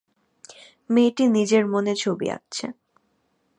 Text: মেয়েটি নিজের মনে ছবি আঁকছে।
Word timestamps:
মেয়েটি 0.89 1.23
নিজের 1.27 1.63
মনে 1.67 1.93
ছবি 1.95 2.27
আঁকছে। 2.29 2.65